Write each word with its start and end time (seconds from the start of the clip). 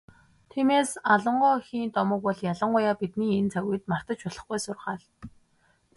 Тиймээс, 0.49 0.91
Алан 1.13 1.35
гоо 1.41 1.53
эхийн 1.59 1.89
домог 1.95 2.19
бол 2.25 2.39
ялангуяа 2.51 2.93
бидний 3.01 3.31
энэ 3.39 3.51
цаг 3.53 3.63
үед 3.69 3.83
мартаж 3.91 4.19
болохгүй 4.25 4.59
сургаал. 4.61 5.01